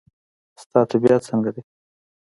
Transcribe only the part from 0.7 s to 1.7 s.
طبیعت څنګه دی؟